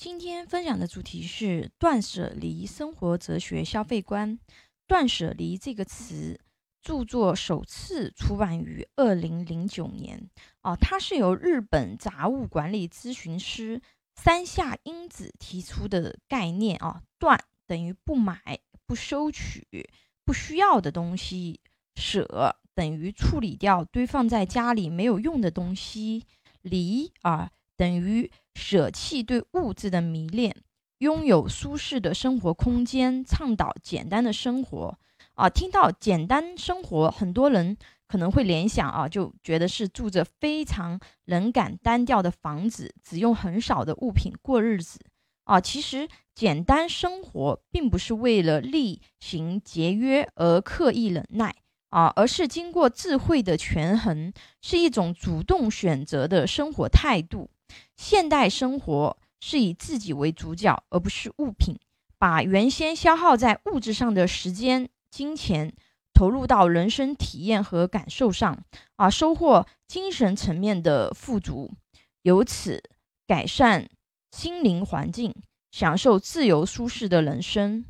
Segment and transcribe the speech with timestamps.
[0.00, 4.38] 今天分享的主题是断舍离生活哲学消费观。
[4.86, 6.40] 断舍离这个词，
[6.80, 10.30] 著作首次出版于二零零九年。
[10.62, 13.82] 哦，它是由日本杂物管理咨询师
[14.14, 16.78] 山下英子提出的概念。
[16.78, 18.40] 啊，断等于不买、
[18.86, 19.90] 不收取
[20.24, 21.60] 不需要的东西；
[21.94, 26.22] 舍等于处理掉堆放在家里没有用的东西；
[26.62, 27.52] 离啊。
[27.80, 30.54] 等于舍弃对物质的迷恋，
[30.98, 34.98] 拥有舒适的生活空间，倡导简单的生活
[35.32, 35.48] 啊。
[35.48, 45.00] 听到简单生活，很多人可能会联想啊，就觉得是住着非常冷感单调的房子，只用很少的物品过日子
[45.44, 45.58] 啊。
[45.58, 51.56] 其实，简单生活并不是为了例行节约而刻意忍耐
[51.88, 57.48] 啊，而是经过智慧的权衡，是一种主动选择的生活态度。
[57.96, 61.78] 现代生活是以自己为主角，而不是物品。
[62.18, 65.72] 把原先消耗在物质上的时间、金钱
[66.12, 68.62] 投入到人生体验和感受上，
[68.96, 71.72] 啊，收获精神层面的富足，
[72.20, 72.82] 由此
[73.26, 73.88] 改善
[74.30, 75.34] 心灵环境，
[75.70, 77.86] 享受自由舒适的人生。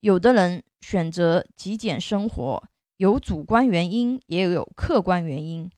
[0.00, 2.62] 有的人选择极简生活，
[2.98, 5.70] 有主观原因，也有客观原因。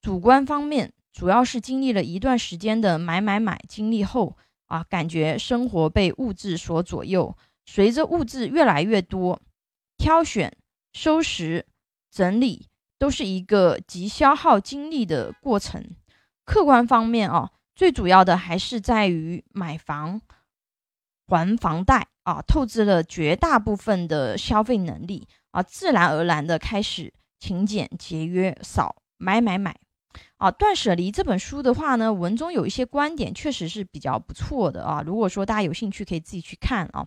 [0.00, 0.92] 主观方面。
[1.12, 7.36] 主要是经历了一段时间的买买买经历后啊，感觉生活被物质所左右。
[7.66, 9.40] 随着物质越来越多，
[9.96, 10.56] 挑选、
[10.92, 11.66] 收拾、
[12.10, 15.94] 整理都是一个极消耗精力的过程。
[16.44, 20.20] 客观方面啊，最主要的还是在于买房、
[21.26, 29.76] 还房贷啊，透支了绝大部分的消费能力啊，自然而然的开始勤俭节约，少买买买。
[30.40, 35.02] 啊，断舍离这本书的话呢，文中有一些观点确实是比较不错的啊。
[35.04, 37.06] 如果说大家有兴趣，可以自己去看啊。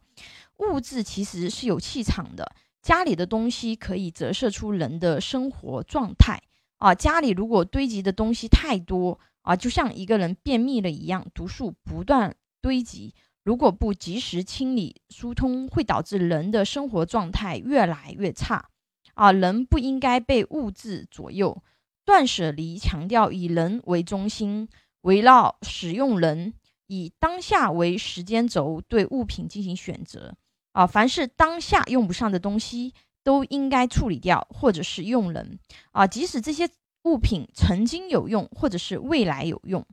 [0.57, 2.53] 物质其实是有气场的，
[2.83, 6.39] 家里的东西可以折射出人的生活状态
[6.77, 6.93] 啊。
[6.93, 18.69] 家里如果堆积的东西太多啊，就像一个人便秘了一样，毒素不断堆积，如果不及时清理疏通，会导致人的生活状态越来越差
[19.15, 19.31] 啊。
[19.31, 21.63] 人不应该被物质左右。
[22.05, 24.67] 断舍离强调以人为中心，
[25.01, 26.53] 围绕使用人，
[26.87, 30.35] 以当下为时间轴，对物品进行选择。
[30.73, 32.93] 啊，凡是当下用不上的东西，
[33.23, 35.59] 都应该处理掉，或者是用人。
[35.91, 36.69] 啊，即使这些
[37.03, 39.85] 物品曾经有用，或者是未来有用。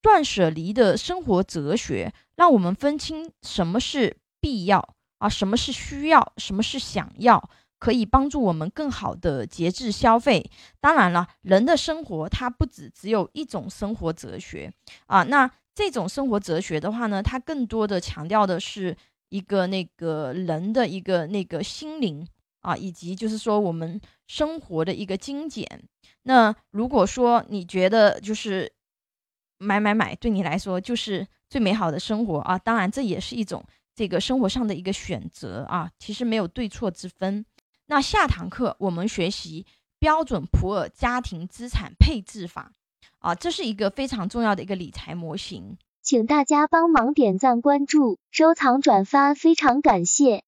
[0.00, 7.50] 断舍离的生活哲学，让我们分清什么是必要啊，什么是需要，什么是想要。
[7.78, 10.50] 可以帮助我们更好的节制消费。
[10.80, 14.72] 当然了，人的生活它不止只有一种生活哲学
[15.06, 15.22] 啊。
[15.24, 18.96] 那这种生活哲学的话呢，它更多的强调的是
[19.28, 22.26] 一个那个人的一个那个心灵
[22.60, 25.82] 啊，以及就是说我们生活的一个精简。
[26.22, 28.72] 那如果说你觉得就是
[29.58, 33.62] 买买买对你来说就是最美好的生活啊，当然这也是一种
[33.94, 37.44] 这个生活上的一个选择啊，其实没有对错之分。
[37.86, 39.66] 那下堂课我们学习
[39.98, 42.72] 标准普尔家庭资产配置法。
[43.18, 50.44] 啊，这是一个非常重要的一个理财模型，请大家帮忙点赞、关注、收藏、转发，非常感谢。